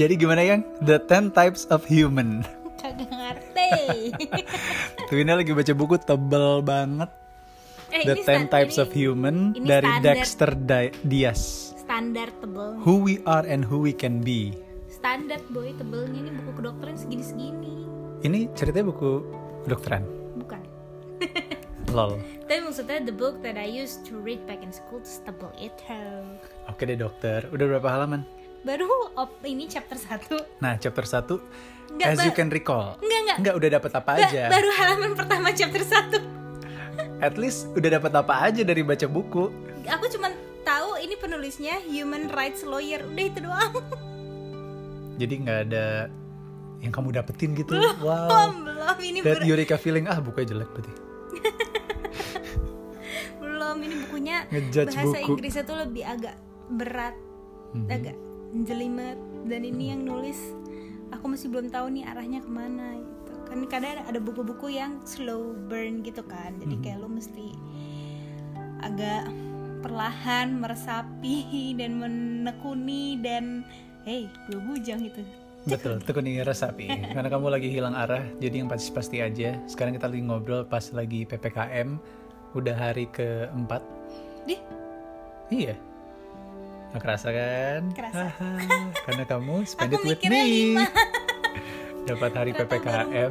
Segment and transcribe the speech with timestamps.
[0.00, 2.40] Jadi gimana yang The 10 Types of Human.
[2.80, 3.68] Kagak ngerti.
[5.12, 7.12] Twina lagi baca buku tebel banget.
[7.92, 10.14] Eh, The ini 10 sta- Types ini of Human ini dari standar.
[10.16, 11.40] Dexter Di- Diaz.
[11.76, 12.80] Standar tebel.
[12.80, 14.56] Who we are and who we can be.
[14.88, 17.84] Standar boy tebelnya ini buku kedokteran segini-segini.
[18.24, 19.20] Ini ceritanya buku
[19.68, 20.08] kedokteran.
[20.40, 20.64] Bukan.
[21.92, 22.16] Lol.
[22.48, 26.00] Tapi maksudnya the book that I used to read back in school tuh tebel itu.
[26.72, 27.44] Oke deh dokter.
[27.52, 28.39] Udah berapa halaman?
[28.60, 30.60] Baru op ini chapter 1.
[30.60, 33.00] Nah, chapter 1 Nggak, as you can recall.
[33.00, 33.36] Enggak, enggak.
[33.40, 34.42] Enggak udah dapat apa aja.
[34.52, 36.20] baru halaman pertama chapter 1.
[37.26, 39.48] At least udah dapat apa aja dari baca buku.
[39.88, 40.28] Aku cuma
[40.60, 43.00] tahu ini penulisnya human rights lawyer.
[43.02, 43.72] Udah itu doang.
[45.16, 46.12] Jadi nggak ada
[46.80, 47.72] yang kamu dapetin gitu.
[47.74, 48.52] Belum, Wow.
[48.52, 50.92] belum ini That Eureka feeling ah bukunya jelek berarti.
[53.42, 55.32] belum ini bukunya Ngejudge bahasa buku.
[55.32, 56.36] Inggrisnya tuh lebih agak
[56.70, 57.16] berat,
[57.72, 57.88] Mhm.
[57.88, 58.16] agak
[58.64, 60.38] jelimet dan ini yang nulis
[61.10, 63.32] aku masih belum tahu nih arahnya ke mana gitu.
[63.46, 66.54] Kan kadang ada- buku-buku yang slow burn gitu kan.
[66.58, 66.82] Jadi Mhm.
[66.82, 67.46] kayak lo mesti
[68.80, 69.28] agak
[69.80, 71.36] perlahan meresapi
[71.80, 73.64] dan menekuni dan
[74.04, 75.20] hey dua bujang itu
[75.60, 76.88] Betul, tekuni resapi.
[77.12, 79.60] Karena kamu lagi hilang arah, jadi yang pasti-pasti aja.
[79.68, 82.00] Sekarang kita lagi ngobrol pas lagi PPKM,
[82.56, 83.84] udah hari keempat.
[84.48, 84.56] Dih.
[85.52, 85.76] Iya.
[86.90, 87.80] Nggak kerasa kan?
[87.94, 88.24] Kerasa.
[89.06, 90.74] Karena kamu spend it with me.
[92.10, 93.30] Dapat hari Ternyata PPKM.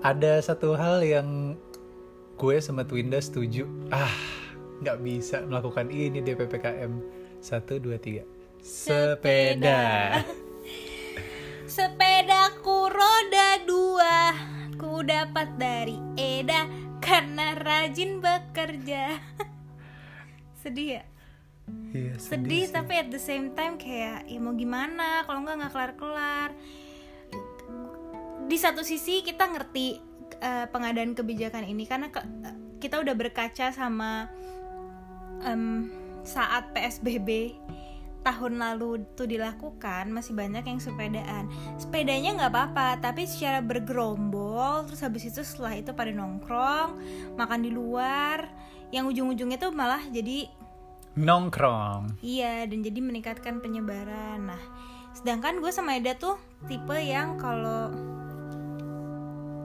[0.00, 1.58] Ada satu hal yang
[2.38, 3.66] gue sama Twinda setuju.
[3.90, 4.14] Ah,
[4.86, 6.92] nggak bisa melakukan ini di PPKM.
[7.42, 8.22] Satu, dua, tiga.
[8.62, 10.14] Sepeda.
[11.70, 14.34] Sepedaku roda dua
[14.74, 16.66] Ku dapat dari Eda
[16.98, 19.22] Karena rajin bekerja
[20.58, 21.09] Sedih ya?
[21.90, 22.72] Iya, Sedih sih.
[22.72, 25.22] tapi at the same time kayak Ya mau gimana?
[25.24, 26.50] Kalau nggak nggak kelar-kelar.
[28.44, 29.98] Di satu sisi kita ngerti
[30.36, 32.26] eh, pengadaan kebijakan ini Karena ke-
[32.78, 34.30] kita udah berkaca sama
[35.42, 35.90] em,
[36.22, 37.54] saat PSBB
[38.20, 41.48] tahun lalu tuh dilakukan masih banyak yang sepedaan.
[41.74, 47.00] Sepedanya nggak apa-apa tapi secara bergerombol terus habis itu setelah itu pada nongkrong
[47.34, 48.44] makan di luar
[48.92, 50.52] yang ujung-ujungnya tuh malah jadi
[51.18, 52.22] Nongkrong.
[52.22, 54.46] iya dan jadi meningkatkan penyebaran.
[54.46, 54.62] Nah
[55.10, 56.38] sedangkan gue sama Eda tuh
[56.70, 57.90] tipe yang kalau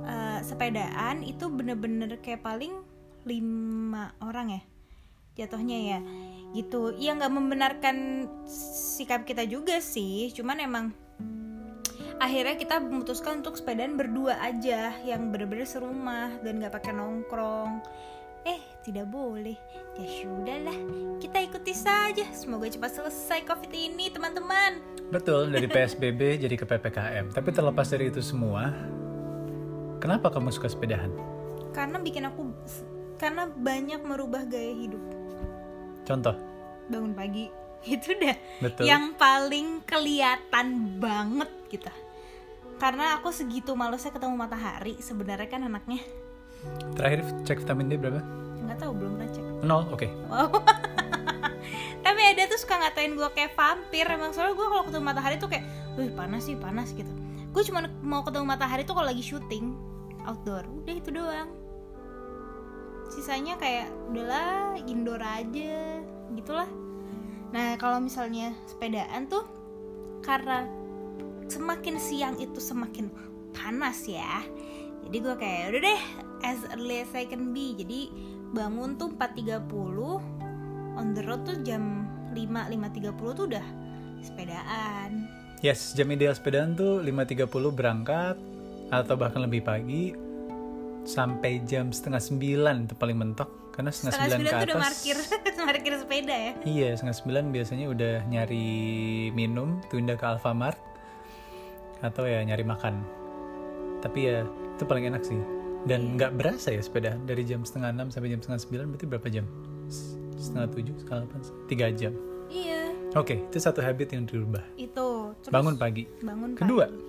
[0.06, 2.74] eh, sepedaan itu bener-bener kayak paling
[3.26, 4.62] lima orang ya
[5.36, 6.00] jatuhnya ya.
[6.56, 6.96] Gitu.
[6.98, 8.28] Ya nggak membenarkan
[8.96, 10.32] sikap kita juga sih.
[10.32, 10.86] Cuman emang
[12.16, 17.84] akhirnya kita memutuskan untuk sepedaan berdua aja yang bener-bener serumah dan nggak pakai nongkrong
[18.86, 19.58] tidak boleh
[19.98, 20.78] ya sudahlah
[21.18, 27.30] kita ikuti saja semoga cepat selesai covid ini teman-teman Betul, dari PSBB jadi ke PPKM.
[27.30, 28.74] Tapi terlepas dari itu semua,
[30.02, 31.14] kenapa kamu suka sepedahan?
[31.76, 32.56] karena bikin aku
[33.20, 35.04] karena banyak merubah gaya hidup
[36.06, 36.38] Contoh,
[36.88, 37.52] bangun pagi
[37.96, 38.84] itu udah betul.
[38.88, 41.92] yang paling kelihatan banget gitu
[42.80, 46.00] karena aku segitu malesnya ketemu matahari sebenarnya kan anaknya
[46.98, 48.26] Terakhir cek vitamin D berapa?
[48.66, 49.46] Nggak tahu belum pernah cek.
[49.66, 50.08] Nol, oke.
[50.30, 50.50] wow.
[52.06, 55.50] Tapi ada tuh suka ngatain gue kayak vampir emang soalnya gue kalau ketemu matahari tuh
[55.50, 55.66] kayak
[55.98, 57.10] wih panas sih panas gitu.
[57.50, 59.74] Gue cuma mau ketemu matahari tuh kalau lagi syuting
[60.26, 60.66] outdoor.
[60.86, 61.50] Udah itu doang.
[63.10, 66.02] Sisanya kayak udahlah indoor aja
[66.38, 66.70] gitulah.
[67.54, 69.46] Nah kalau misalnya sepedaan tuh
[70.22, 70.66] karena
[71.50, 73.14] semakin siang itu semakin
[73.54, 74.42] panas ya
[75.06, 76.02] jadi gue kayak udah deh
[76.42, 77.78] as early as I can be.
[77.78, 78.10] Jadi
[78.56, 79.68] bangun tuh 4.30
[80.96, 83.66] on the road tuh jam 5 5.30 tuh udah
[84.24, 85.28] sepedaan.
[85.60, 88.40] Yes, jam ideal sepedaan tuh 5.30 berangkat
[88.96, 90.16] atau bahkan lebih pagi
[91.06, 94.78] sampai jam setengah sembilan itu paling mentok karena setengah, setengah sembilan sembilan ke tuh udah
[94.78, 94.88] atas.
[94.88, 95.18] parkir
[95.68, 96.52] parkir sepeda ya?
[96.64, 98.68] Iya setengah sembilan biasanya udah nyari
[99.36, 100.80] minum tunda ke Alfamart
[102.02, 102.96] atau ya nyari makan.
[104.00, 105.55] Tapi ya itu paling enak sih
[105.86, 107.14] dan nggak berasa ya sepeda.
[107.30, 109.46] Dari jam setengah enam sampai jam setengah sembilan berarti berapa jam?
[110.36, 112.14] Setengah tujuh setengah delapan tiga jam?
[112.50, 112.82] Iya.
[113.16, 114.66] Oke itu satu habit yang dirubah.
[114.76, 115.38] Itu.
[115.46, 116.10] Terus bangun pagi.
[116.20, 116.90] bangun kedua?
[116.90, 117.04] pagi.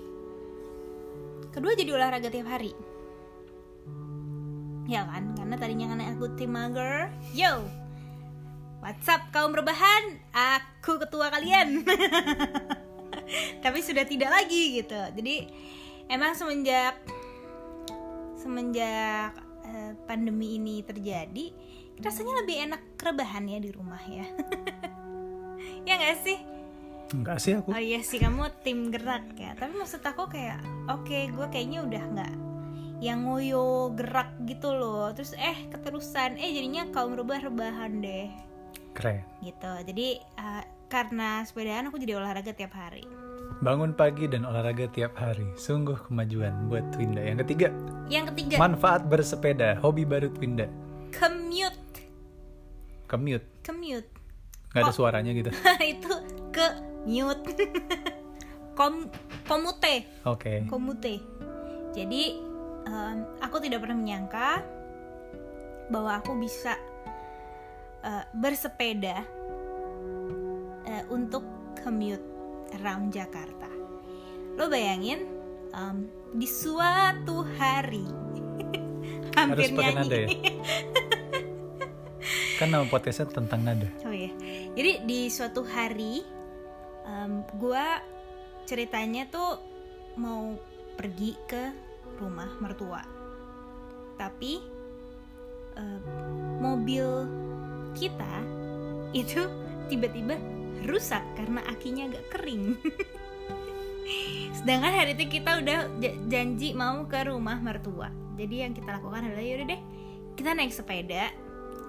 [1.56, 2.76] kedua jadi olahraga tiap hari.
[4.87, 5.34] Ya kan?
[5.34, 7.11] Karena tadinya kan aku tim mager.
[7.34, 7.64] Yo!
[8.84, 11.82] What's up kaum rebahan aku ketua kalian.
[13.64, 15.00] Tapi sudah tidak lagi gitu.
[15.17, 15.50] Jadi
[16.06, 16.94] emang semenjak
[18.46, 19.34] semenjak
[19.66, 21.50] eh, pandemi ini terjadi
[21.98, 24.26] rasanya lebih enak rebahan ya di rumah ya
[25.88, 26.38] ya nggak sih
[27.14, 29.54] enggak sih aku Oh iya sih kamu tim gerak ya.
[29.54, 30.58] Tapi maksud aku kayak
[30.90, 32.34] oke gue kayaknya udah nggak
[32.98, 35.14] yang ngoyo gerak gitu loh.
[35.14, 38.26] Terus eh keterusan eh jadinya kaum rebah-rebahan deh
[38.90, 39.72] keren gitu.
[39.87, 43.06] Jadi eh, karena sepedaan aku jadi olahraga tiap hari.
[43.64, 45.49] Bangun pagi dan olahraga tiap hari.
[45.56, 47.25] Sungguh kemajuan buat Twinda.
[47.25, 47.69] Yang ketiga
[48.12, 48.56] Yang ketiga.
[48.61, 49.81] manfaat bersepeda.
[49.81, 50.69] Hobi baru Twinda.
[51.17, 52.05] Commute.
[53.08, 53.49] Commute.
[53.64, 54.08] Commute.
[54.76, 55.50] Nggak ada suaranya gitu.
[55.97, 56.12] Itu
[56.53, 56.67] ke
[57.08, 57.53] mute
[58.76, 59.08] Kom
[59.49, 60.05] komute.
[60.29, 60.69] Oke.
[60.69, 61.17] Komute.
[61.97, 62.37] Jadi
[62.85, 64.61] em, aku tidak pernah menyangka
[65.88, 66.76] bahwa aku bisa
[68.05, 69.25] eh, bersepeda
[70.85, 71.41] eh, untuk
[71.81, 72.35] commute
[72.74, 73.70] around Jakarta
[74.56, 75.20] lo bayangin
[75.70, 75.96] em,
[76.34, 78.04] di suatu hari
[79.36, 80.28] hampir Harus nyanyi nada ya?
[82.56, 84.32] kan nama podcastnya tentang nada Oh iya.
[84.72, 86.24] Jadi di suatu hari
[87.04, 88.00] em, gua
[88.64, 89.60] ceritanya tuh
[90.16, 90.56] mau
[90.96, 91.64] pergi ke
[92.16, 93.04] rumah mertua.
[94.16, 94.52] Tapi
[95.76, 96.00] em,
[96.60, 97.28] mobil
[97.92, 98.40] kita
[99.12, 99.44] itu
[99.92, 100.36] tiba-tiba
[100.86, 102.78] rusak karena akinya agak kering.
[104.56, 105.78] Sedangkan hari itu kita udah
[106.26, 108.08] janji mau ke rumah mertua.
[108.36, 109.80] Jadi yang kita lakukan adalah yaudah deh
[110.36, 111.32] kita naik sepeda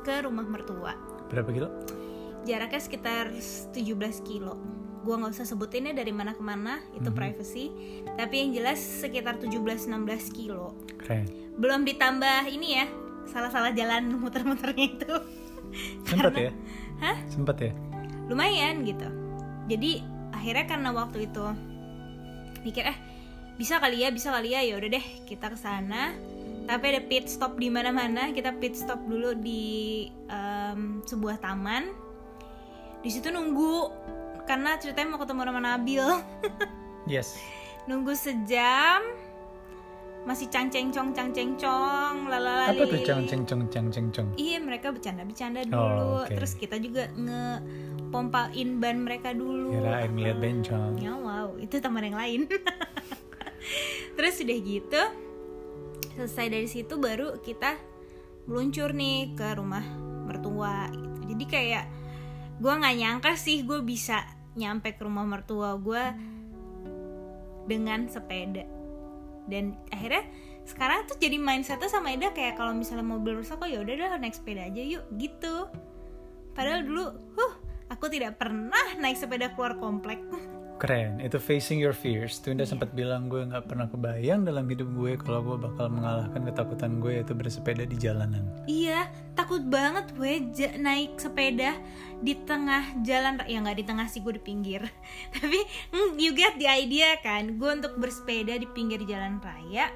[0.02, 0.96] ke rumah mertua.
[1.28, 1.70] Berapa kilo?
[2.44, 3.76] Jaraknya sekitar 17
[4.24, 4.56] kilo.
[5.04, 7.16] Gua nggak usah sebutinnya dari mana ke mana itu Mhm.
[7.16, 7.66] privacy.
[8.16, 10.76] Tapi yang jelas sekitar 17-16 kilo.
[10.98, 11.28] Keren.
[11.56, 12.86] Belum ditambah ini ya
[13.28, 15.14] salah-salah jalan muter-muternya itu.
[16.08, 16.52] Sempat ya?
[16.98, 17.18] Hah?
[17.30, 17.70] sempat ya
[18.28, 19.08] lumayan gitu.
[19.68, 21.46] Jadi akhirnya karena waktu itu
[22.62, 22.98] mikir eh
[23.56, 26.14] bisa kali ya bisa kali ya ya udah deh kita ke sana.
[26.68, 31.88] Tapi ada pit stop di mana-mana kita pit stop dulu di em, sebuah taman.
[33.00, 33.88] Di situ nunggu
[34.44, 36.06] karena ceritanya mau ketemu sama Nabil.
[37.08, 37.40] Yes.
[37.88, 39.00] Nunggu sejam
[40.28, 45.64] masih cangcengcong cangcengcong lalala apa tuh cang ceng cong cang ceng cong Iya mereka bercanda-bercanda
[45.72, 46.28] Oh, dulu.
[46.28, 46.36] oke.
[46.36, 47.08] Terus kita juga
[48.08, 49.76] ngepompain ban mereka dulu.
[49.76, 50.96] Kirain ngeliat bencong.
[51.04, 52.48] Ya wow itu teman yang lain.
[54.16, 55.04] Terus udah gitu
[56.18, 57.78] Selesai dari situ baru kita
[58.50, 59.86] meluncur nih ke rumah
[60.26, 61.36] mertua gitu.
[61.36, 61.86] Jadi kayak
[62.58, 64.26] gue nggak nyangka sih gue bisa
[64.58, 66.04] nyampe ke rumah mertua gue
[67.70, 68.66] dengan sepeda.
[69.46, 70.26] Dan akhirnya
[70.66, 74.18] sekarang tuh jadi mindsetnya sama Eda kayak kalau misalnya mobil rusak oh ya udah dah
[74.18, 75.70] naik sepeda aja yuk gitu.
[76.58, 80.20] Padahal dulu huh aku tidak pernah naik sepeda keluar komplek.
[80.78, 82.38] Keren itu facing your fears.
[82.38, 82.78] Twinda Iya.
[82.78, 87.18] sempat bilang gue nggak pernah kebayang dalam hidup gue kalau gue bakal mengalahkan ketakutan gue
[87.18, 88.46] yaitu bersepeda di jalanan.
[88.70, 91.74] Iya takut banget gue naik sepeda
[92.22, 94.86] di tengah jalan ya nggak di tengah sih gue di pinggir.
[95.34, 95.58] Tapi
[95.98, 97.58] mm, you get the idea kan?
[97.58, 99.90] Gue untuk bersepeda di pinggir jalan raya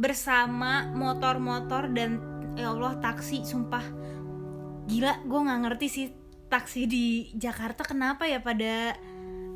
[0.00, 2.16] bersama motor-motor dan
[2.56, 3.84] ya Allah taksi sumpah.
[4.88, 8.94] Gila gue nggak ngerti sih taksi di Jakarta kenapa ya pada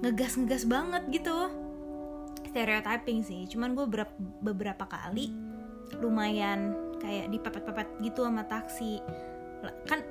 [0.02, 1.50] ngegas-ngegas banget gitu?
[2.48, 3.86] Stereotyping sih cuman gue
[4.40, 5.30] beberapa kali
[6.00, 9.00] lumayan kayak dipepet-pepet gitu sama taksi.
[9.84, 10.02] Kan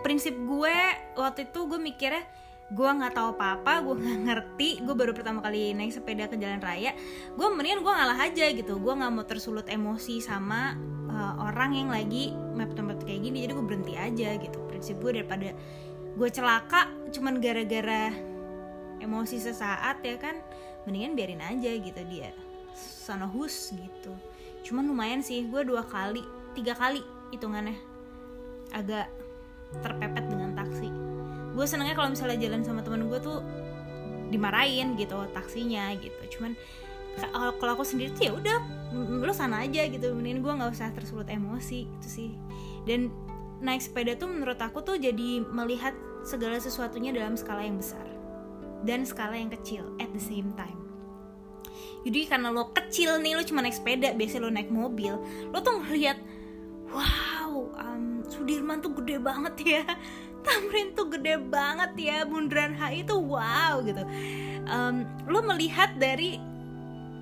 [0.00, 0.76] prinsip gue
[1.16, 2.24] waktu itu gue mikirnya
[2.72, 6.64] gue nggak tahu apa-apa gue nggak ngerti gue baru pertama kali naik sepeda ke jalan
[6.64, 6.96] raya
[7.36, 8.80] gue mendingan gue ngalah aja gitu.
[8.80, 10.72] Gue nggak mau tersulut emosi sama
[11.12, 14.58] uh, orang yang lagi mepet-mepet kayak gini jadi gue berhenti aja gitu.
[14.64, 15.52] Prinsip gue daripada
[16.14, 18.14] gue celaka cuman gara-gara
[19.02, 20.38] emosi sesaat ya kan.
[20.84, 22.28] Mendingan biarin aja gitu dia
[22.76, 24.12] sana hus gitu.
[24.64, 26.20] Cuman lumayan sih gue dua kali
[26.52, 27.00] tiga kali
[27.32, 27.76] hitungannya.
[28.72, 29.08] Agak
[29.80, 30.88] terpepet dengan taksi.
[31.54, 33.40] Gue senengnya kalau misalnya jalan sama temen gue tuh
[34.28, 36.38] dimarahin gitu taksinya gitu.
[36.38, 36.52] Cuman
[37.16, 38.58] ka- kalau aku sendiri tuh ya udah
[39.24, 40.12] lo sana aja gitu.
[40.12, 42.30] Mending gue nggak usah tersulut emosi gitu sih.
[42.84, 43.08] Dan
[43.62, 45.94] naik sepeda tuh menurut aku tuh jadi melihat
[46.24, 48.06] segala sesuatunya dalam skala yang besar
[48.84, 50.84] dan skala yang kecil at the same time.
[52.04, 55.16] Jadi karena lo kecil nih lo cuma naik sepeda biasanya lo naik mobil
[55.50, 56.20] lo tuh ngeliat
[56.92, 59.84] wow um, Sudirman tuh gede banget ya
[60.44, 64.04] Tamrin tuh gede banget ya Bundaran HI tuh wow gitu.
[64.68, 66.36] Um, lo melihat dari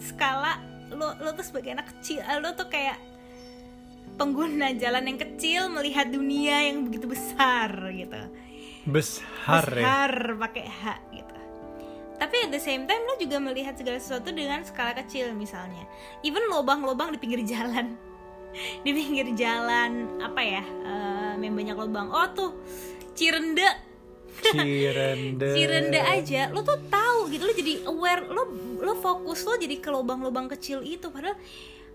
[0.03, 0.59] skala
[0.91, 2.99] lo lo tuh sebagai anak kecil lo tuh kayak
[4.23, 8.23] pengguna jalan yang kecil melihat dunia yang begitu besar gitu.
[8.87, 9.83] Besar, ya?
[9.83, 11.37] Besar pakai H gitu.
[12.23, 15.83] Tapi at the same time lo juga melihat segala sesuatu dengan skala kecil misalnya.
[16.23, 17.99] Even lobang-lobang di pinggir jalan.
[18.85, 20.61] Di pinggir jalan apa ya
[21.41, 22.53] yang banyak lubang oh tuh
[23.17, 23.65] Cirende.
[24.41, 25.53] Cirende.
[25.57, 26.49] Cirende aja.
[26.49, 28.43] Lo tuh tahu gitu lo jadi aware lo
[28.81, 31.13] lo fokus lo jadi ke lubang-lubang kecil itu.
[31.13, 31.37] Padahal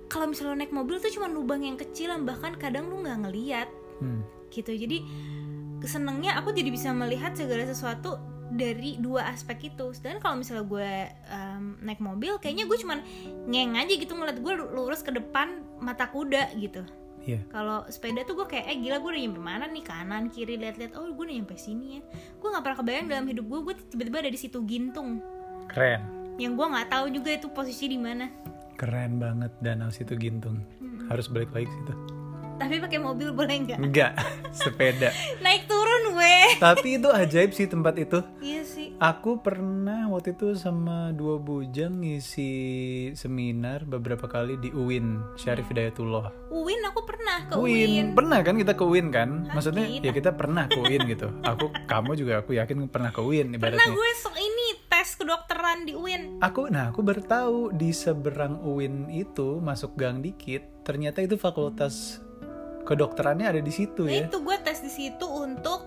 [0.08, 3.70] kalau misalnya lo naik mobil tuh cuma lubang yang kecil bahkan kadang lo nggak ngeliat.
[3.98, 4.22] Hmm.
[4.48, 4.72] gitu.
[4.72, 5.04] Jadi
[5.84, 9.92] senengnya aku jadi bisa melihat segala sesuatu dari dua aspek itu.
[9.92, 10.92] Sedangkan kalau misalnya gue
[11.28, 13.00] em, naik mobil kayaknya gue cuman
[13.52, 16.84] ngeng aja gitu ngeliat gue lurus ke depan mata kuda gitu.
[17.28, 17.44] Iya.
[17.52, 19.84] kalau sepeda tuh gue kayak eh gila gue udah nyampe mana nih?
[19.84, 22.02] Kanan kiri lihat-lihat oh gue udah nyampe sini ya.
[22.40, 25.20] Gue nggak pernah kebayang dalam hidup gue gue tiba-tiba ada di situ gintung.
[25.68, 26.00] Keren.
[26.40, 28.30] yang gue nggak tahu juga itu posisi di mana
[28.77, 30.62] Keren banget danau situ gintung.
[31.07, 31.93] Harus balik lagi situ.
[32.57, 34.17] tapi pakai mobil boleh nggak Enggak,
[34.51, 35.13] sepeda.
[35.39, 38.17] naik turun weh Tapi itu ajaib sih tempat itu.
[38.39, 42.50] iya sih Aku pernah waktu itu sama dua bujang ngisi
[43.13, 46.34] seminar beberapa kali di UIN Syarif Hidayatullah.
[46.50, 47.62] Uin aku pernah ke UIN.
[47.62, 49.29] Uin pernah kan kita ke UIN kan?
[49.48, 50.03] Maksudnya kita.
[50.03, 51.29] ya kita pernah ke UIN gitu.
[51.43, 53.93] Aku kamu juga aku yakin pernah ke UIN Pernah ibaratnya.
[53.93, 54.67] gue sok ini
[54.98, 56.42] tes kedokteran di UIN.
[56.42, 62.18] Aku nah aku baru tahu di seberang UIN itu masuk gang dikit ternyata itu fakultas
[62.82, 64.25] kedokterannya ada di situ Nah ya.
[64.25, 65.86] itu gue tes di situ untuk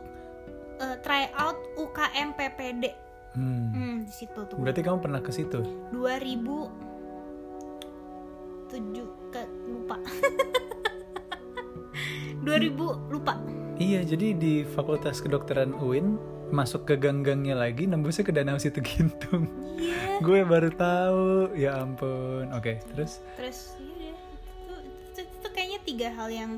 [0.79, 2.95] uh, try out UKM PPD.
[3.35, 3.75] Hmm.
[3.75, 4.55] Hmm, di situ tuh.
[4.63, 5.59] Berarti kamu pernah ke situ?
[5.91, 8.71] 2007
[9.35, 9.99] ke lupa.
[12.47, 13.35] 2000 lupa.
[13.75, 16.15] Iya, jadi di Fakultas Kedokteran UIN
[16.51, 19.47] masuk ke gang-gangnya lagi nembusnya ke Danau Situ Gintung.
[19.75, 20.19] Iya.
[20.27, 21.55] Gue baru tahu.
[21.55, 22.51] Ya ampun.
[22.53, 24.75] Oke, terus Terus iya itu,
[25.11, 26.51] itu, itu kayaknya tiga hal yang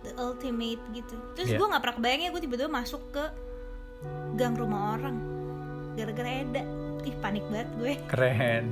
[0.00, 1.14] the ultimate gitu.
[1.34, 1.58] Terus Iya.
[1.58, 3.24] gue nggak pernah kebayangnya gue tiba-tiba masuk ke
[4.34, 5.16] gang rumah orang
[5.94, 6.62] gara-gara Eda.
[7.04, 7.92] Ih panik banget gue.
[8.12, 8.64] keren.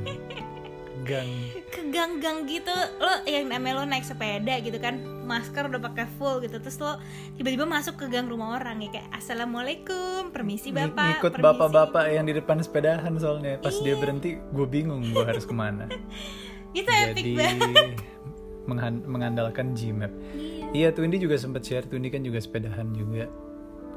[1.02, 1.30] Gang.
[1.74, 2.70] ke gang-gang gitu
[3.02, 6.98] lo yang namanya lo naik sepeda gitu kan masker udah pakai full gitu terus lo
[7.34, 12.04] tiba-tiba masuk ke gang rumah orang ya kayak assalamualaikum permisi Ng- bapak Ngikut permisi." bapak-bapak
[12.08, 13.56] yang di depan sepedahan soalnya.
[13.56, 13.82] Pas Iya.
[13.82, 15.86] dia berhenti, gue bingung gue harus ke mana.
[16.72, 17.90] itu epic Jadi banget
[18.68, 20.12] menghan- mengandalkan Gmap.
[20.32, 20.66] Iya.
[20.72, 21.84] Iya, Twindy juga sempat share.
[21.84, 23.28] Twindy kan juga sepedahan juga.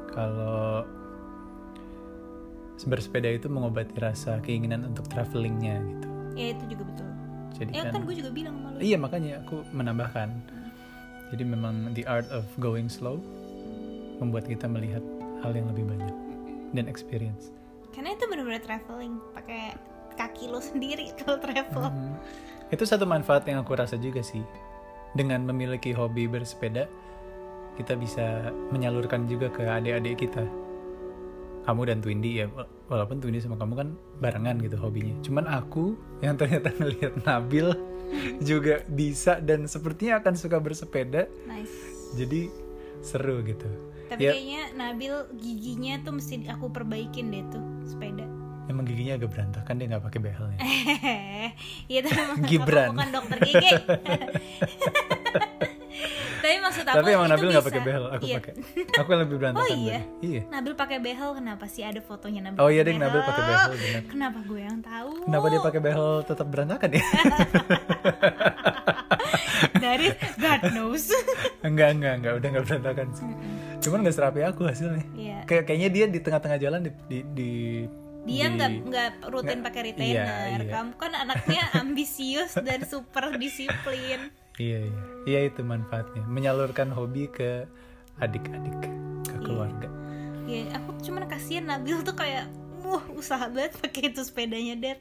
[0.08, 0.84] Kalau
[2.84, 6.08] bersepeda itu mengobati rasa keinginan untuk travelingnya gitu.
[6.36, 7.08] ya itu juga betul
[7.56, 10.28] Jadi ya kan, kan gue juga bilang sama lo iya makanya aku menambahkan.
[11.28, 13.18] Jadi memang the art of going slow
[14.16, 15.02] membuat kita melihat
[15.40, 16.14] hal yang lebih banyak
[16.72, 17.50] dan experience.
[17.88, 19.72] karena itu benar-benar traveling pakai
[20.14, 22.12] kaki lo sendiri kalau travel Mhm.
[22.68, 24.42] Itu satu manfaat yang aku rasa juga sih.
[25.12, 26.84] Dengan memiliki hobi bersepeda,
[27.74, 28.26] kita bisa
[28.68, 30.42] menyalurkan juga ke adik-adik kita.
[31.62, 35.14] Kamu dan Twindy ya, wa- walaupun Twindy sama kamu kan barengan gitu hobinya.
[35.20, 37.70] Cuman aku yang ternyata ngelihat Nabil
[38.40, 41.26] juga bisa dan sepertinya akan suka bersepeda.
[41.44, 41.74] nice
[42.12, 42.48] Jadi
[43.00, 43.66] seru gitu.
[44.06, 44.32] tapi Ya.
[44.32, 48.22] kayaknya Nabil giginya tuh mesti aku perbaikin deh tuh sepeda
[48.66, 50.58] Emang giginya agak berantakan dia nggak pakai behelnya.
[51.86, 52.18] Iya tapi
[52.50, 52.90] Gibran.
[52.90, 53.70] aku bukan dokter gigi.
[56.46, 58.36] tapi maksud aku Tapi emang Nabil nggak pakai behel, aku Iya.
[58.38, 58.52] pakai.
[58.96, 59.60] Aku yang lebih berantakan.
[59.60, 59.98] Oh, iya?
[59.98, 60.40] dari- Iya.
[60.48, 62.58] Nabil pakai behel kenapa sih ada fotonya Nabil?
[62.58, 64.02] Oh iya deh Nabil pakai behel bener.
[64.06, 65.10] Kenapa gue yang tahu?
[65.24, 67.04] Kenapa dia pakai behel tetap berantakan ya?
[69.76, 71.04] Dari God knows.
[71.66, 73.26] enggak enggak enggak udah enggak berantakan sih.
[73.80, 75.04] Cuman nggak serapi aku hasilnya.
[75.12, 75.38] Iya.
[75.44, 77.50] Kayak kayaknya dia di tengah-tengah jalan di di, di
[78.26, 80.60] Dia di- nggak nggak rutin nggak- pakai iya, retainer.
[80.60, 80.72] iya.
[80.72, 84.32] Kamu kan anaknya ambisius dan super disiplin.
[84.56, 85.00] Iya iya.
[85.26, 86.24] Iya itu manfaatnya.
[86.24, 87.68] Menyalurkan hobi ke
[88.16, 88.88] adik-adik, ke
[89.28, 89.38] Iya.
[89.42, 89.88] keluarga.
[90.46, 92.46] Ya aku cuman kasihan Nabil tuh kayak
[92.80, 95.00] wah usaha banget pakai itu sepedanya Dad.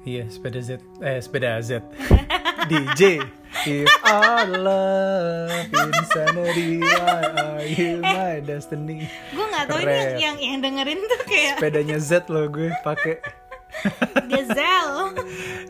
[0.00, 1.82] Iya, sepeda Z eh sepeda Z.
[2.70, 3.22] DJ
[3.64, 11.00] If I love insanity are you my destiny Gue nggak tahu ini yang yang dengerin
[11.00, 13.18] tuh kayak Sepedanya Z loh gue pakai
[14.30, 15.12] Gazelle.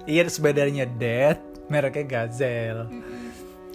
[0.05, 1.39] Iya sepedanya Dad,
[1.69, 2.89] mereknya Gazelle.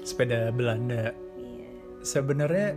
[0.03, 1.15] Sepeda Belanda.
[1.39, 1.67] Iya.
[2.03, 2.75] Sebenarnya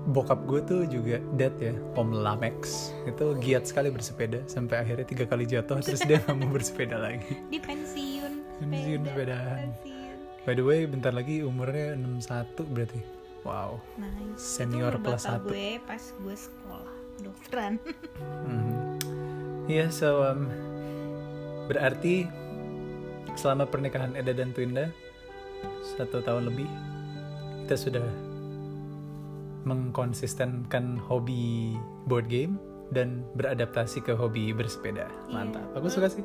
[0.00, 2.90] bokap gue tuh juga Dad ya, Om Lamex.
[3.04, 7.32] Itu giat sekali bersepeda sampai akhirnya tiga kali jatuh terus dia nggak mau bersepeda lagi.
[7.48, 8.32] Di pensiun.
[8.60, 9.56] Pensiun sepeda, sepedahan.
[9.72, 10.16] pensiun.
[10.40, 13.00] By the way, bentar lagi umurnya 61 berarti.
[13.40, 13.80] Wow.
[13.96, 14.36] Nice.
[14.60, 15.48] Senior Itu bapak satu.
[15.48, 17.72] gue pas gue sekolah kedokteran.
[18.44, 18.68] Mhm.
[19.64, 20.44] Iya, so um,
[21.64, 22.26] berarti
[23.34, 24.90] selama pernikahan Eda dan Twinda
[25.96, 26.68] satu tahun lebih
[27.64, 28.06] kita sudah
[29.62, 31.76] mengkonsistenkan hobi
[32.08, 32.56] board game
[32.90, 35.06] dan beradaptasi ke hobi bersepeda.
[35.30, 35.62] Mantap.
[35.78, 36.24] Aku suka sih.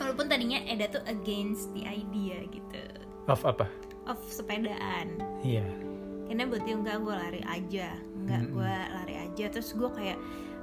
[0.00, 2.80] Walaupun tadinya Eda tuh against the idea gitu
[3.28, 3.68] Of apa?
[4.08, 5.20] of sepedaan.
[5.44, 5.62] Iya.
[6.26, 8.54] Karena buat dia enggak gue lari aja, enggak Mm-mm.
[8.56, 10.18] gue lari aja terus gue kayak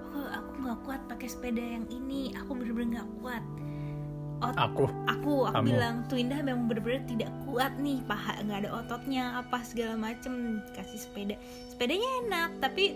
[0.10, 3.44] aku aku nggak kuat pakai sepeda yang ini aku bener-bener nggak kuat
[4.39, 4.86] Ot- aku.
[5.06, 5.65] aku aku Kamu.
[5.65, 10.34] bilang tuh Indah memang bener-bener tidak kuat nih paha nggak ada ototnya apa segala macem
[10.72, 11.36] kasih sepeda.
[11.67, 12.94] Sepedanya enak tapi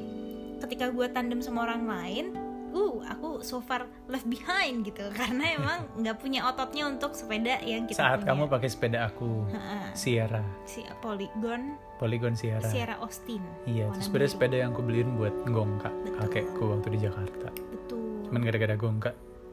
[0.59, 2.25] ketika gue tandem sama orang lain
[2.71, 5.03] uh aku so far left behind gitu.
[5.19, 8.31] Karena emang nggak punya ototnya untuk sepeda yang kita saat punya.
[8.31, 9.91] kamu pakai sepeda aku Ha-ha.
[9.91, 10.45] Sierra.
[10.63, 11.75] Si Polygon.
[11.97, 12.63] Polygon Sierra.
[12.63, 17.49] Sierra Austin iya itu sepeda sepeda yang aku beliin buat gongka kakekku waktu di Jakarta.
[17.51, 18.25] Betul.
[18.25, 19.11] Cuman gara-gara gongka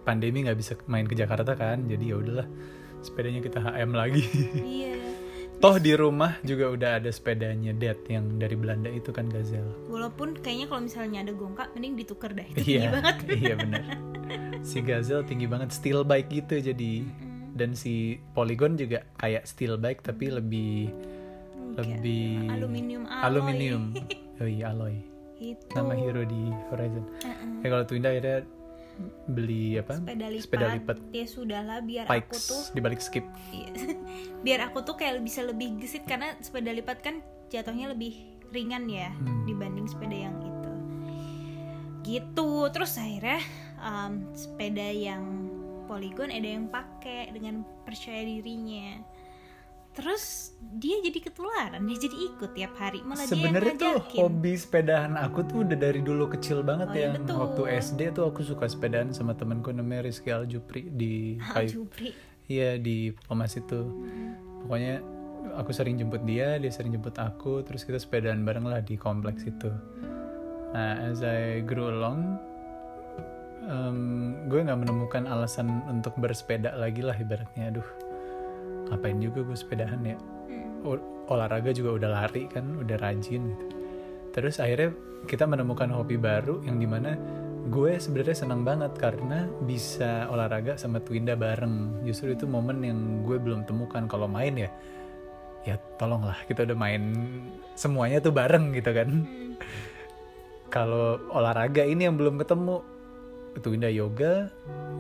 [0.09, 2.49] pandemi nggak bisa main ke Jakarta kan jadi ya udahlah
[3.05, 4.25] sepedanya kita HM lagi.
[4.57, 4.97] Iya.
[5.59, 9.91] Toh di rumah juga udah ada sepedanya Dad yang dari Belanda itu kan Gazelle.
[9.91, 13.17] Walaupun kayaknya kalau misalnya ada gongka mending ditukar dah itu tinggi iya banget.
[13.27, 13.85] iya benar.
[14.63, 16.95] Si Gazelle tinggi banget steel bike gitu jadi.
[17.59, 20.95] Dan si Polygon juga kayak steel bike tapi lebih
[21.75, 23.27] lebih aluminium alloy.
[23.27, 23.85] aluminium.
[24.39, 25.03] Oh iya alloy.
[25.43, 27.03] Itu nama hero di Horizon.
[27.27, 27.59] Uh-uh.
[27.59, 28.47] ya kalau Twinda akhirnya
[29.29, 29.99] beli apa?
[29.99, 30.97] Sepeda lipat, sepeda lipat.
[31.15, 33.25] Ya sudahlah biar aku pikes tuh di balik skip.
[33.51, 33.69] Iya.
[34.45, 38.15] biar aku tuh kayak bisa lebih gesit karena sepeda lipat kan jatuhnya lebih
[38.51, 39.45] ringan ya Hmm.
[39.45, 40.73] dibanding sepeda yang itu.
[42.05, 42.51] Gitu.
[42.73, 43.41] Terus akhirnya
[43.79, 45.23] um, sepeda yang
[45.89, 49.01] polygon ada yang pakai dengan percaya dirinya
[49.99, 55.43] terus dia jadi ketularan dia jadi ikut tiap hari malah Sebenarnya tuh hobi sepedahan aku
[55.43, 57.09] tuh udah dari dulu kecil banget Oh, ya.
[57.13, 57.35] betul.
[57.37, 61.83] Waktu SD tuh aku suka sepedahan sama temanku namanya Rizky Aljupri di Ah, kayu.
[61.83, 62.15] Jupri
[62.47, 63.81] Iya di Pemas itu.
[64.63, 65.03] Pokoknya
[65.53, 69.45] aku sering jemput dia, dia sering jemput aku, terus kita sepedahan bareng lah di kompleks
[69.45, 69.69] itu.
[70.71, 72.41] Nah, as I grew along,
[73.65, 73.99] em,
[74.47, 77.69] gue nggak menemukan alasan untuk bersepeda lagi lah ibaratnya.
[77.69, 77.89] Aduh,
[78.89, 80.17] ngapain juga gue sepedahan ya?
[80.49, 80.87] Hmm.
[80.87, 83.67] Ol- olahraga juga udah lari kan, udah rajin gitu.
[84.33, 84.95] Terus akhirnya
[85.27, 87.19] kita menemukan hobi baru yang di mana
[87.69, 92.05] gue sebenarnya senang banget karena bisa olahraga sama Twinda bareng.
[92.07, 94.71] Justru itu momen yang gue belum temukan kalau main ya.
[95.67, 97.03] Ya tolonglah kita udah main
[97.77, 99.09] semuanya tuh bareng gitu kan.
[99.11, 99.53] Hmm.
[100.69, 102.85] Kalau olahraga ini yang belum ketemu.
[103.59, 104.53] Twinda yoga,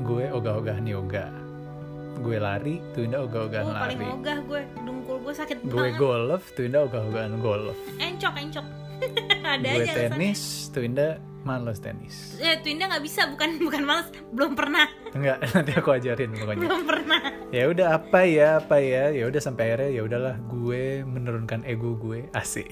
[0.02, 1.30] gue ogah-ogahan yoga.
[2.18, 4.12] Gue lari, Twinda ogah-ogahan Oh, paling lari.
[4.12, 7.78] ogah gue dengkul gue sakit Gue banget golf, Twinda ogah-ogahan golf.
[7.96, 8.66] encok encok
[9.48, 11.08] ada gue aja tenis, Twinda
[11.40, 12.34] males tenis.
[12.36, 16.60] eh Twinda nggak bisa bukan bukan males belum pernah Enggak, nanti aku ajarin pokoknya.
[16.60, 19.08] belum pernah Ya udah apa ya, apa ya.
[19.08, 22.28] Ya udah sampai akhirnya ya udahlah gue menurunkan ego gue.
[22.34, 22.68] Asik.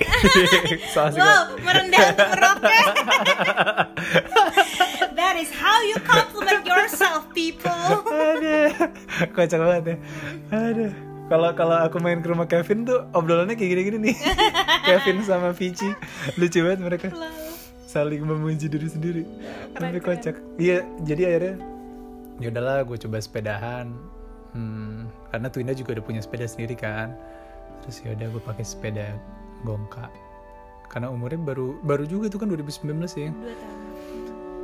[0.92, 2.76] so asik wow merendah untuk merokok
[5.36, 7.68] that is how you compliment yourself people
[8.08, 8.72] Aduh,
[9.36, 9.96] kocak banget ya.
[10.48, 10.92] Aduh.
[11.26, 14.16] Kalau kalau aku main ke rumah Kevin tuh obrolannya kayak gini-gini nih.
[14.88, 15.92] Kevin sama Vici
[16.40, 17.08] lucu banget mereka
[17.84, 19.22] saling memuji diri sendiri.
[19.76, 20.16] Tapi keren.
[20.16, 20.36] kocak.
[20.56, 21.54] Iya, jadi akhirnya
[22.40, 23.92] ya udahlah gue coba sepedahan.
[24.56, 27.12] Hmm, karena Twinda juga udah punya sepeda sendiri kan.
[27.84, 29.12] Terus ya udah gue pakai sepeda
[29.66, 30.08] gongka.
[30.88, 32.86] Karena umurnya baru baru juga tuh kan 2019
[33.18, 33.30] ya.
[33.34, 33.75] dua tahun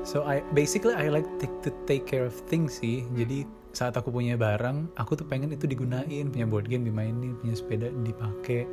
[0.02, 3.06] So I basically I like to, to take care of things sih.
[3.14, 7.54] Jadi saat aku punya barang, aku tuh pengen itu digunain, punya board game dimainin, punya
[7.54, 8.66] sepeda dipakai.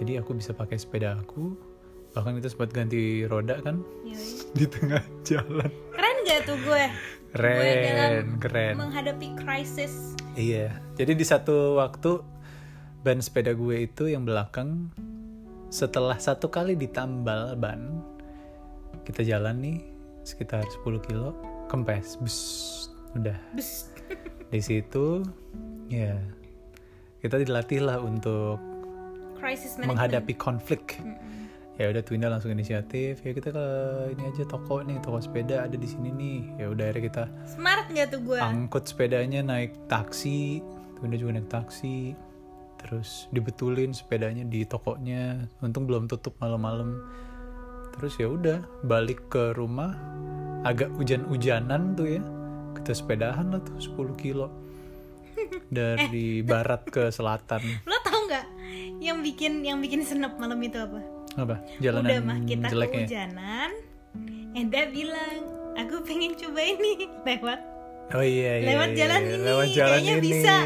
[0.00, 1.54] Jadi aku bisa pakai sepeda aku.
[2.10, 4.18] Bahkan itu sempat ganti roda kan Yoi.
[4.58, 5.70] di tengah jalan.
[5.94, 6.84] keren gak tuh gue
[7.30, 8.74] gue dalam Keren, keren.
[8.74, 10.74] menghadapi krisis Iya.
[10.98, 12.18] Jadi di satu waktu
[13.06, 14.90] ban sepeda gue itu yang belakang
[15.70, 18.02] setelah satu kali ditambal ban
[19.06, 19.78] kita jalan nih
[20.24, 21.34] sekitar 10 kilo
[21.70, 22.18] kempes.
[22.20, 22.38] Bus
[23.16, 23.36] udah.
[23.54, 23.90] Bus.
[24.50, 25.22] di situ
[25.86, 26.18] ya
[27.22, 28.58] kita dilatih lah untuk
[29.38, 29.88] crisis management.
[29.94, 30.98] menghadapi konflik.
[30.98, 31.48] Mm-mm.
[31.80, 33.24] ya udah Twinda langsung inisiatif.
[33.24, 33.66] Ya kita ke
[34.12, 36.40] ini aja toko nih toko sepeda ada di sini nih.
[36.60, 40.60] Ya udah akhirnya kita smart gak tuh gue angkut sepedanya naik taksi.
[41.00, 42.12] Twinda juga naik taksi.
[42.80, 45.48] Terus dibetulin sepedanya di tokonya.
[45.64, 47.00] Untung belum tutup malam-malam
[48.00, 49.92] terus ya udah balik ke rumah
[50.64, 52.22] agak hujan-hujanan tuh ya.
[52.80, 54.48] Kita sepedahan lah tuh 10 kilo.
[55.68, 57.60] Dari barat ke selatan.
[57.84, 58.46] Lo tau nggak
[59.04, 61.00] yang bikin yang bikin senep malam itu apa?
[61.36, 61.60] Apa?
[61.76, 63.70] Jalanan udah mah kita jeleknya kehujanan
[64.50, 65.38] Enda bilang
[65.78, 67.60] aku pengen coba ini lewat
[68.10, 69.30] oh iya iya lewat iya, jalan iya.
[69.30, 70.24] ini lewat jalan kayaknya ini.
[70.24, 70.56] bisa.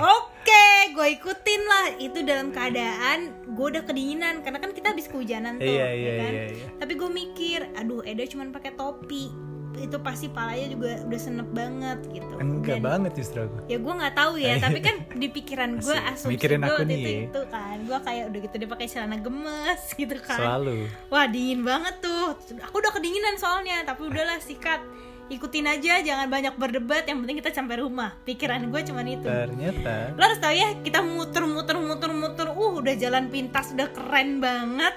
[0.00, 1.86] Oke gue ikutin lah.
[1.98, 4.40] Itu dalam keadaan gue udah kedinginan.
[4.40, 6.32] Karena kan kita habis kehujanan tuh iya ya iya kan?
[6.32, 6.66] iya iya.
[6.78, 9.28] Tapi gue mikir aduh Eda cuma pakai topi.
[9.76, 12.32] Itu pasti palanya juga udah senep banget gitu.
[12.40, 13.58] Enggak Dan- banget justru aku.
[13.68, 16.88] Ya gue nggak tahu ya tapi kan di pikiran gue asumsi Mikirin gue aku waktu
[16.88, 17.20] nih itu ya.
[17.28, 17.76] itu kan.
[17.84, 20.38] Gue kayak udah gitu dia pakai celana gemes gitu kan.
[20.40, 20.88] Selalu.
[21.12, 22.40] Wah dingin banget tuh.
[22.64, 24.80] Aku udah kedinginan soalnya tapi udahlah sikat
[25.26, 28.14] ikutin aja jangan banyak berdebat yang penting kita sampai rumah.
[28.22, 29.26] Pikiran gue cuman itu.
[29.26, 30.14] Ternyata.
[30.14, 34.38] Lo harus tahu ya kita muter muter muter muter uh udah jalan pintas udah keren
[34.38, 34.94] banget.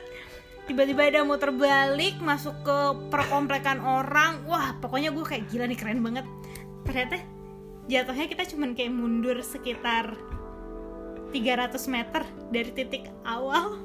[0.70, 2.78] Tiba-tiba ada muter balik masuk ke
[3.10, 4.46] perkomplekan orang.
[4.46, 6.26] Wah pokoknya gue kayak gila nih keren banget.
[6.86, 7.18] Ternyata
[7.89, 10.13] jatuhnya kita cuman kayak mundur sekitar
[11.34, 13.82] 300 meter dari titik awal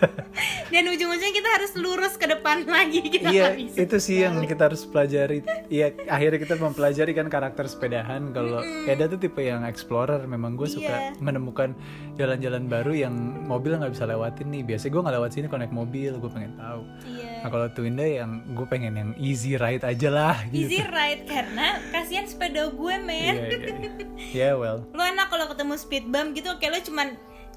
[0.72, 4.66] dan ujung-ujungnya kita harus lurus ke depan lagi kita Iya, bisa itu sih yang kita
[4.66, 5.40] harus pelajari.
[5.66, 8.30] Iya, akhirnya kita mempelajari kan karakter sepedahan.
[8.30, 10.22] Kalau Eda tuh tipe yang explorer.
[10.24, 11.18] Memang gue suka Iya.
[11.18, 11.72] menemukan
[12.14, 14.62] jalan-jalan baru yang mobil nggak bisa lewatin nih.
[14.64, 16.12] Biasanya gue nggak lewat sini kalau naik mobil.
[16.16, 16.80] Gue pengen tahu.
[17.06, 20.36] iya Nah kalau Twinda yang gue pengen yang easy ride aja lah.
[20.46, 20.68] Gitu.
[20.68, 24.06] easy ride karena kasihan sepeda gue men Iya, iya, iya.
[24.48, 24.84] Ya well.
[24.88, 27.08] lo enak kalau ketemu speed bump gitu kayak lo cuman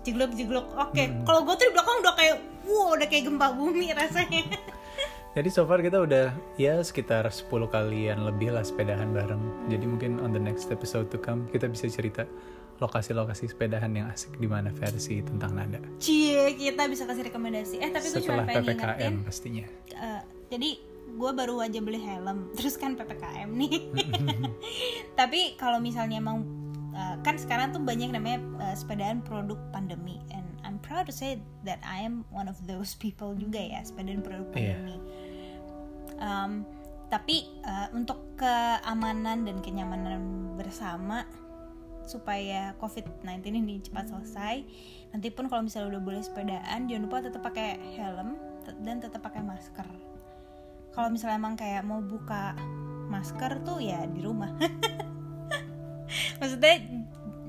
[0.10, 1.22] jeglok jeglok oke Hmm.
[1.24, 4.44] kalau gue tuh di belakang udah kayak wow udah kayak gempa bumi rasanya
[5.30, 6.26] Jadi so far kita udah
[6.58, 9.38] ya sekitar 10 kalian lebih lah sepedahan bareng.
[9.68, 12.26] Jadi mungkin on the next episode to come kita bisa cerita
[12.78, 15.78] lokasi-lokasi sepedahan yang asik di mana versi tentang nada.
[15.98, 19.66] cie kita bisa kasih rekomendasi eh tapi gue cuma Setelah pengen PPKM ngingetin pastinya.
[19.94, 20.70] eh, jadi
[21.12, 23.74] gue baru aja beli helm terus kan ppkm nih
[25.20, 26.42] tapi kalau misalnya emang
[26.94, 31.42] eh, kan sekarang tuh banyak namanya eh, sepedaan produk pandemi and I'm proud to say
[31.66, 34.76] that I am one of those people juga ya sepedaan produk Iya.
[34.78, 34.98] pandemi
[36.20, 36.68] Um,
[37.10, 41.26] tapi eh, untuk keamanan dan kenyamanan bersama
[42.06, 44.66] supaya COVID-19 ini cepat selesai.
[45.14, 48.38] Nanti pun kalau misalnya udah boleh sepedaan, jangan lupa tetap pakai helm
[48.82, 49.86] dan tetap pakai masker.
[50.94, 52.58] Kalau misalnya emang kayak mau buka
[53.10, 54.50] masker tuh ya di rumah.
[56.38, 56.76] Maksudnya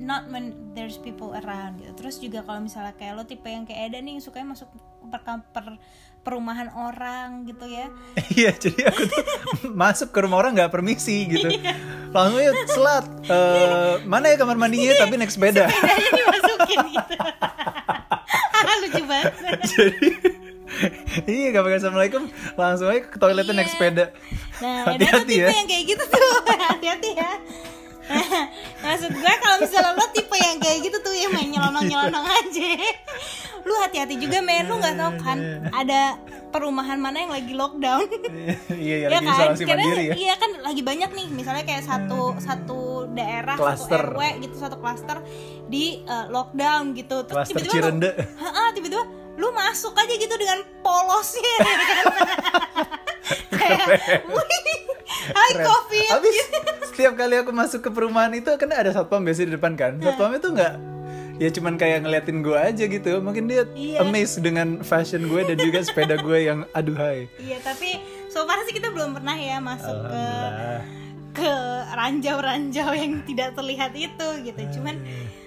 [0.01, 1.93] not when there's people around gitu.
[1.95, 4.69] Terus juga kalau misalnya kayak lo tipe yang kayak Eda nih yang sukanya masuk
[5.07, 5.21] per,
[5.53, 5.77] per
[6.21, 7.89] perumahan orang gitu ya.
[8.37, 9.23] Iya, jadi aku tuh
[9.73, 11.49] masuk ke rumah orang nggak permisi gitu.
[12.17, 13.07] Langsung ya selat.
[13.25, 15.69] Eh, mana ya kamar mandinya tapi naik sepeda.
[15.71, 17.15] Sepedanya dimasukin gitu.
[18.81, 19.33] Lucu banget.
[19.67, 20.09] jadi
[21.27, 22.23] iya gak pakai assalamualaikum
[22.55, 23.75] langsung aja ke toiletnya naik Iya.
[23.75, 24.05] sepeda.
[24.63, 25.49] Nah, Hati-hati tipe ya.
[25.51, 26.33] yang kayak gitu tuh.
[26.47, 27.31] Hati-hati ya.
[28.85, 32.71] Maksud gue kalau misalnya lo tipe yang kayak gitu tuh yang main nyelonong-nyelonong aja.
[33.63, 35.39] Lu hati-hati juga men, lu nggak tahu kan
[35.71, 36.17] ada
[36.51, 38.07] perumahan mana yang lagi lockdown.
[38.71, 39.35] Iya, ya, ya lagi kan?
[39.37, 40.15] isolasi Karena mandiri ya.
[40.17, 42.81] iya kan lagi banyak nih, misalnya kayak satu satu
[43.13, 44.01] daerah, Cluster.
[44.01, 45.19] satu RW gitu, satu klaster
[45.69, 47.23] di eh, lockdown gitu.
[47.29, 48.11] Terus tiba-tiba Cirende.
[48.75, 49.05] Tiba-tiba
[49.41, 51.57] lu masuk aja gitu dengan polosnya
[53.57, 54.79] kayak wih
[55.33, 56.73] hai covid Habis gitu.
[56.91, 59.93] Setiap kali aku masuk ke perumahan itu kan ada satpam biasanya di depan kan.
[59.97, 60.11] Nah.
[60.11, 60.75] Satpam itu nggak
[61.41, 63.11] ya cuman kayak ngeliatin gue aja gitu.
[63.23, 64.03] Mungkin dia Iya.
[64.05, 67.31] amazed dengan fashion gue dan juga sepeda gue yang aduhai.
[67.39, 70.25] iya tapi so far sih kita belum pernah ya masuk ke
[71.31, 71.51] ke
[71.95, 74.99] ranjau-ranjau yang tidak terlihat itu gitu cuman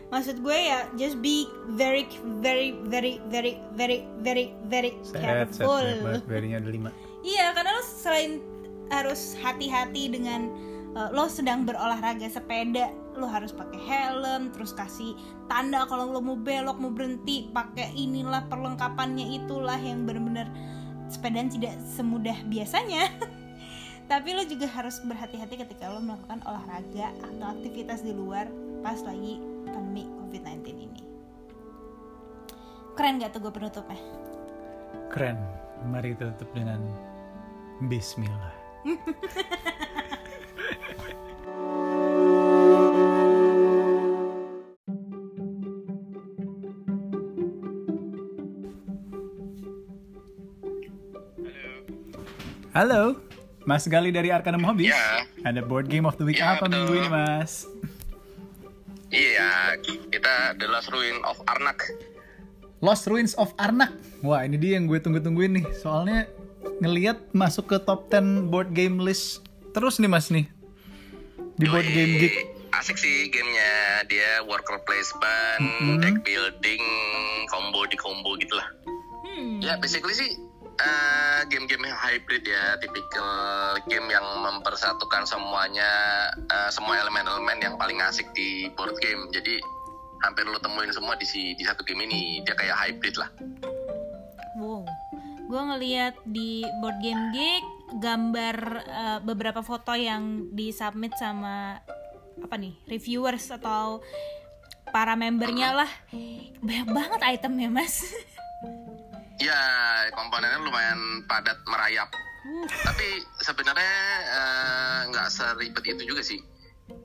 [0.08, 1.43] maksud gue ya just be
[1.75, 2.08] very
[2.39, 5.21] very very very very very very Set, set,
[5.60, 6.89] careful ada lima.
[7.23, 8.43] Iya, karena lo selain
[8.91, 10.51] harus hati-hati dengan
[10.95, 15.17] uh, lo sedang berolahraga sepeda, lo harus pakai helm, terus kasih
[15.49, 20.49] tanda kalau lo mau belok, mau berhenti, pakai inilah perlengkapannya itulah yang benar-benar
[21.10, 23.10] sepedaan tidak semudah biasanya.
[24.12, 28.51] Tapi lo juga harus berhati-hati ketika lo melakukan olahraga atau aktivitas di luar
[28.84, 31.01] pas lagi pandemi COVID-19 ini.
[32.93, 33.97] Keren gak tuh gue penutupnya?
[35.10, 35.39] Keren.
[35.84, 36.79] Mari kita tutup dengan
[37.89, 38.56] Bismillah.
[52.73, 53.21] Halo,
[53.63, 54.89] Mas Gali dari Arkanum Hobbies.
[54.89, 55.29] Ya.
[55.45, 56.73] Ada board game of the week Ya, apa betul.
[56.73, 57.69] minggu ini, Mas?
[59.13, 59.77] Iya,
[60.09, 61.86] kita The Last Ruin of Arnak.
[62.81, 63.93] Lost Ruins of Arnak.
[64.19, 65.65] Wah, ini dia yang gue tunggu-tungguin nih.
[65.77, 66.25] Soalnya
[66.81, 70.49] ngeliat masuk ke top 10 board game list terus nih Mas nih.
[71.55, 72.36] Di board Yoi, game geek.
[72.73, 74.01] Asik sih gamenya.
[74.09, 76.01] Dia worker placement, Mhm.
[76.01, 76.81] deck building,
[77.47, 78.65] combo di combo gitulah.
[79.23, 79.62] Hmm.
[79.62, 80.33] Ya, basically sih
[80.75, 83.29] eh, game-game hybrid ya, tipikal
[83.86, 85.91] game yang mempersatukan semuanya,
[86.36, 89.29] eh, semua elemen-elemen yang paling asik di board game.
[89.29, 89.62] Jadi
[90.21, 92.41] hampir lo temuin semua di si- di satu game ini.
[92.41, 93.29] Dia kayak hybrid lah.
[94.55, 94.86] Wow,
[95.45, 101.77] gue ngeliat di board game geek gambar eh, beberapa foto yang disubmit sama
[102.33, 104.01] apa nih reviewers atau
[104.89, 105.91] para membernya lah
[106.59, 108.01] banyak banget itemnya mas
[109.43, 109.60] Ya,
[110.15, 112.08] komponennya lumayan padat merayap.
[112.88, 113.08] Tapi
[113.43, 116.39] sebenarnya eh, nggak seribet itu juga sih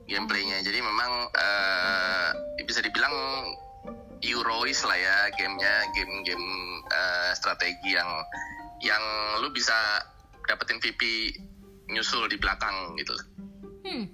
[0.07, 0.63] gameplaynya.
[0.63, 2.29] Jadi memang eh,
[2.63, 3.11] bisa dibilang
[4.23, 6.47] Eurois lah ya gamenya, game-game
[6.87, 8.07] eh, strategi yang
[8.79, 9.03] yang
[9.43, 9.75] lu bisa
[10.47, 11.35] dapetin VP
[11.91, 13.15] nyusul di belakang gitu.
[13.83, 14.05] hmm.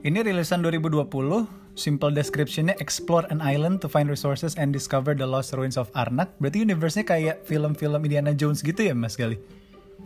[0.00, 1.04] Ini rilisan 2020,
[1.74, 6.32] simple description-nya explore an island to find resources and discover the lost ruins of Arnak.
[6.42, 9.38] Berarti universe-nya kayak film-film Indiana Jones gitu ya Mas Gali?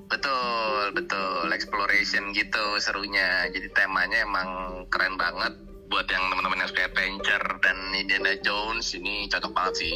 [0.08, 1.48] Betul, betul.
[1.54, 3.48] Exploration gitu serunya.
[3.50, 4.48] Jadi temanya emang
[4.90, 5.54] keren banget.
[5.88, 9.94] Buat yang teman-teman yang suka adventure dan Indiana Jones ini cocok banget sih.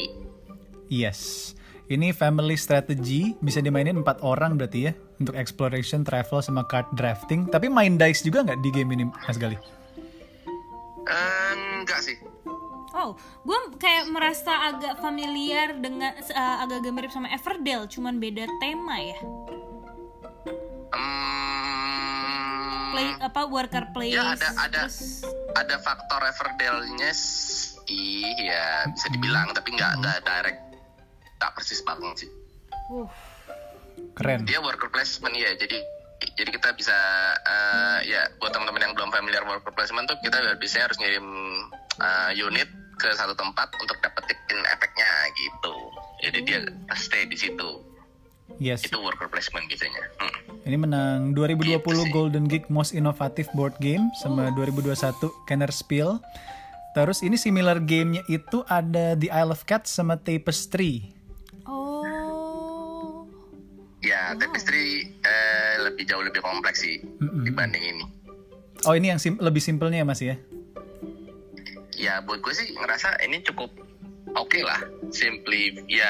[0.89, 1.53] Yes.
[1.89, 7.49] Ini family strategy, bisa dimainin empat orang berarti ya untuk exploration, travel, sama card drafting.
[7.49, 9.57] Tapi main dice juga nggak di game ini, Mas Gali?
[11.09, 11.38] Eh,
[11.79, 12.17] enggak sih.
[12.89, 13.13] Oh,
[13.43, 19.19] gue kayak merasa agak familiar dengan eh, agak-agak mirip sama Everdell, cuman beda tema ya.
[21.69, 24.17] Hmm, Play apa worker place.
[24.17, 24.89] Ya, ada- ada.
[24.89, 30.59] terus- ada faktor Everdell-nya sih, ya bisa dibilang, tapi nggak nggak direct,
[31.37, 32.29] nggak persis banget sih.
[32.89, 33.05] uh,
[34.15, 34.49] Keren.
[34.49, 35.77] Dia worker placement ya, jadi
[36.35, 36.95] jadi kita bisa
[37.43, 41.27] eh, ya buat teman-teman yang belum familiar worker placement tuh kita biasanya harus ngirim
[41.99, 45.75] eh, unit ke satu tempat untuk dapetin efeknya gitu.
[46.19, 46.59] Jadi dia
[46.99, 47.79] stay di situ.
[48.59, 48.83] Yes.
[48.83, 50.03] Itu worker placement biasanya.
[50.19, 50.67] Hmm.
[50.67, 52.11] Ini menang 2020 Gitu.
[52.11, 56.19] Golden Geek Most Innovative Board Game sama 2021 Kenner Spiel.
[56.97, 61.15] Terus ini similar gamenya itu ada The Isle of Cats sama Tapestry.
[61.63, 61.98] oh.
[63.99, 67.43] Ya, tapestry eh, lebih jauh lebih kompleks sih Mm-mm.
[67.43, 68.05] dibanding ini.
[68.87, 70.39] Oh ini yang sim- lebih simpelnya ya Mas ya?
[71.93, 73.67] Ya buat gue sih ngerasa ini cukup
[74.31, 74.79] oke lah,
[75.11, 76.07] simply ya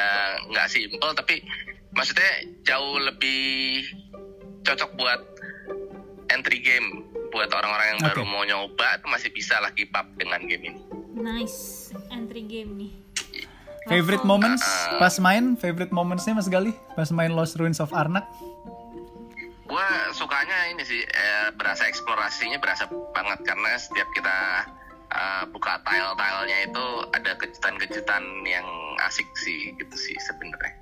[0.47, 1.41] nggak simple tapi
[1.97, 2.29] maksudnya
[2.61, 3.81] jauh lebih
[4.61, 5.21] cocok buat
[6.29, 8.29] entry game buat orang-orang yang baru Oke.
[8.29, 10.81] mau nyoba tuh masih bisa lah keep up dengan game ini.
[11.13, 12.91] Nice entry game nih.
[13.89, 14.61] Favorite moments
[15.01, 15.57] pas main?
[15.57, 16.77] Favorite momentsnya Mas Gali?
[16.93, 18.21] Pas main Lost Ruins of Arnak?
[19.65, 22.85] Gue sukanya ini sih eh, berasa eksplorasinya berasa
[23.17, 24.37] banget karena setiap kita
[25.09, 26.85] eh, buka tile-tilenya itu
[27.17, 28.65] ada kejutan-kejutan yang
[29.09, 30.73] asik sih gitu sih sebenarnya.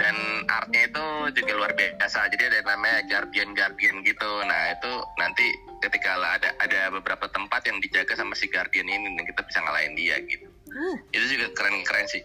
[0.00, 0.16] Dan
[0.48, 1.04] artnya itu
[1.36, 2.32] juga luar biasa.
[2.32, 4.30] Jadi ada namanya guardian guardian gitu.
[4.48, 5.46] Nah itu nanti
[5.84, 9.92] ketika ada ada beberapa tempat yang dijaga sama si guardian ini dan kita bisa ngalahin
[9.92, 10.48] dia gitu.
[10.74, 12.24] Uh, Itu juga keren-keren sih.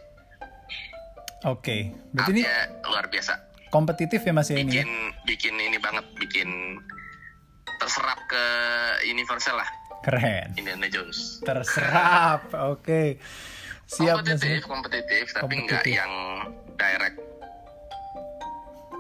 [1.42, 2.44] Oke, berarti ini
[2.84, 3.34] luar biasa.
[3.70, 4.84] kompetitif ya Mas ya ini ya?
[4.84, 4.90] bikin
[5.26, 6.50] bikin ini banget bikin
[7.78, 8.44] terserap ke
[9.06, 9.70] universal lah
[10.02, 10.52] Keren.
[10.54, 12.50] Indiana Jones Terserap.
[12.74, 13.20] Oke.
[13.86, 14.42] Siap Mas.
[14.42, 14.60] ya.
[14.60, 16.12] kompetitif kompetitif tapi nggak yang
[16.76, 17.18] direct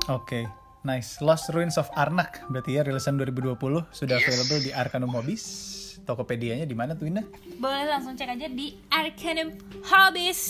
[0.07, 0.47] Oke.
[0.81, 1.19] Nice.
[1.19, 4.25] Lost Ruins of Arnak berarti ya rilisan 2020 sudah Yes.
[4.25, 5.45] available di Arcanum Hobbies.
[6.09, 7.21] Tokopedia-nya di mana tuh Indah?
[7.55, 9.53] boleh langsung cek aja di Arcanum
[9.85, 10.41] Hobbies.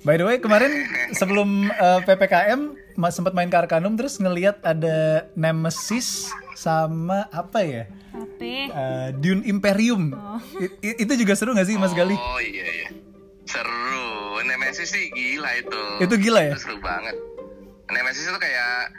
[0.00, 0.70] By the way, kemarin
[1.10, 2.60] sebelum uh, PPKM
[2.94, 7.84] ma- sempat main ke Arcanum terus ngelihat ada Nemesis sama apa ya?
[8.14, 10.14] Uh, Dune Imperium.
[10.78, 12.12] I- itu juga seru gak sih Mas Gali?
[12.12, 12.88] oh iya iya
[13.42, 14.06] seru
[14.40, 16.54] Nemesis sih gila itu Itu gila ya?
[16.54, 17.16] itu seru banget
[17.88, 18.92] Nemesis itu kayak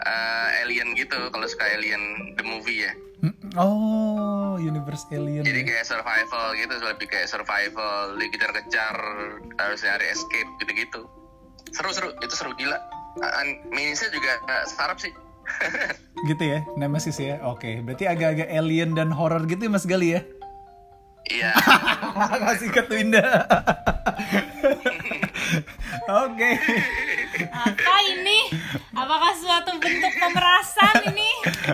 [0.00, 2.00] eh, alien gitu kalau suka alien
[2.36, 5.44] the movie ya Mm, Oh, Universe Alien.
[5.44, 5.66] Jadi ya.
[5.68, 8.96] kayak survival gitu, lebih kayak survival, dikejar-kejar,
[9.60, 11.04] harus nyari escape gitu-gitu.
[11.68, 12.80] Seru-seru, itu seru gila.
[13.68, 15.12] Minisnya juga uh, startup sih.
[16.32, 17.40] Gitu ya, Nemesis ya.
[17.44, 20.20] Oke, berarti agak-agak alien dan horror gitu ya Mas Gali ya?
[21.28, 21.52] Iya,
[22.44, 23.24] Kasih ke Twinda.
[26.24, 26.50] Oke.
[27.50, 28.50] Apa ini?
[28.90, 31.30] Apakah suatu bentuk pemerasan ini?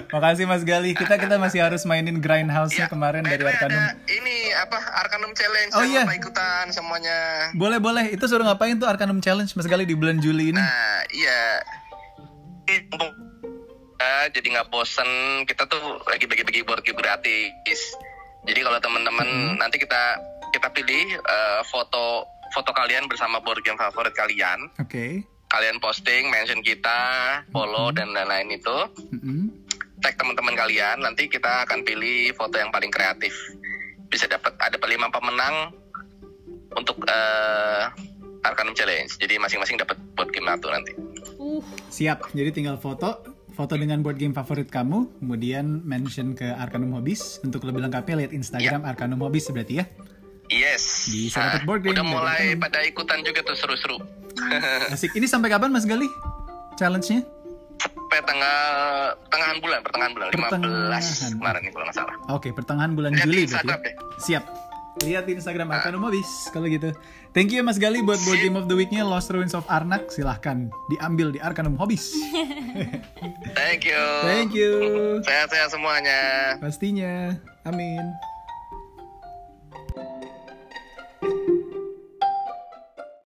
[0.09, 0.93] Makasih Mas Gali.
[0.93, 2.93] Kita kita masih harus mainin Grindhouse-nya Iya.
[2.93, 3.75] kemarin By dari Arcanum.
[3.75, 6.03] ada ini apa Arcanum Challenge Oh, iya.
[6.09, 7.51] ikutan semuanya.
[7.53, 8.11] Boleh boleh.
[8.11, 10.61] Itu suruh ngapain tuh Arcanum Challenge Mas Gali di bulan Juli ini?
[10.61, 11.61] Nah, iya.
[13.97, 15.09] Eh, jadi nggak bosen
[15.45, 17.81] kita tuh lagi bagi-bagi board game gratis.
[18.45, 20.21] Jadi kalau teman-teman nanti kita
[20.53, 24.69] kita pilih eh, foto foto kalian bersama board game favorit kalian.
[24.79, 25.25] Oke.
[25.47, 26.99] Kalian posting, mention kita,
[27.55, 28.77] follow dan lain-lain itu.
[29.15, 29.49] Mm-mm.
[30.03, 33.33] Tag teman-teman kalian, nanti kita akan pilih foto yang paling kreatif.
[34.11, 35.71] Bisa dapat ada lima pemenang
[36.75, 37.85] untuk eh,
[38.43, 39.11] Arcanum Challenge.
[39.19, 40.93] Jadi masing-masing dapat board game satu nanti.
[41.39, 42.31] Uh, Siap.
[42.35, 43.23] Jadi tinggal foto,
[43.55, 47.43] foto dengan board game favorit kamu, kemudian mention ke Arcanum Hobbies.
[47.43, 49.85] Untuk lebih lengkapnya lihat Instagram Arcanum Hobbies berarti ya.
[50.47, 51.11] Yes.
[51.11, 52.63] Bisa Nah, board game Udah dari mulai Arcanum.
[52.63, 53.99] pada ikutan juga tuh seru-seru.
[54.95, 55.13] Asik.
[55.13, 56.07] Ini sampai kapan Mas Gali?
[56.77, 57.25] Challenge-nya?
[57.77, 58.57] Sampai tanggal
[59.27, 61.03] pertengahan bulan, pertengahan bulan 15 Pertengahan.
[61.37, 62.15] kemarin nih kalau nggak salah.
[62.31, 63.69] Oke, pertengahan bulan Lihat Juli berarti.
[63.69, 63.79] Ya?
[64.19, 64.45] Siap.
[64.97, 66.89] Lihat di Instagram Arcanum Hobbies kalau gitu.
[67.37, 70.09] Thank you Mas Gali buat board game of the week-nya Lost Ruins of Arnak.
[70.09, 72.17] Silahkan diambil di Arcanum Hobbies.
[73.61, 74.01] Thank you.
[74.25, 74.73] Thank you.
[75.21, 76.57] Sehat-sehat semuanya.
[76.57, 77.37] Pastinya.
[77.69, 78.01] Amin.